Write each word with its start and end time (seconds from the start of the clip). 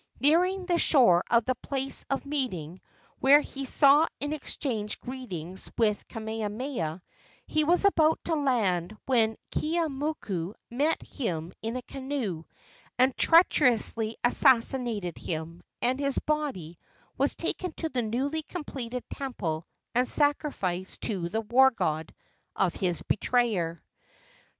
Nearing 0.19 0.65
the 0.65 0.79
shore 0.79 1.23
of 1.29 1.45
the 1.45 1.53
place 1.53 2.05
of 2.09 2.25
meeting, 2.25 2.81
where 3.19 3.41
he 3.41 3.65
saw 3.65 4.07
and 4.19 4.33
exchanged 4.33 4.99
greetings 5.01 5.69
with 5.77 6.07
Kamehameha, 6.07 7.03
he 7.45 7.63
was 7.63 7.85
about 7.85 8.19
to 8.25 8.33
land 8.35 8.97
when 9.05 9.35
Keeaumoku 9.51 10.55
met 10.71 10.99
him 11.03 11.53
in 11.61 11.75
a 11.77 11.83
canoe 11.83 12.45
and 12.97 13.15
treacherously 13.15 14.17
assassinated 14.23 15.19
him, 15.19 15.61
and 15.83 15.99
his 15.99 16.17
body 16.17 16.79
was 17.15 17.35
taken 17.35 17.71
to 17.73 17.89
the 17.89 18.01
newly 18.01 18.41
completed 18.41 19.03
temple 19.07 19.67
and 19.93 20.07
sacrificed 20.07 21.01
to 21.01 21.29
the 21.29 21.41
war 21.41 21.69
god 21.69 22.11
of 22.55 22.73
his 22.73 23.03
betrayer. 23.03 23.83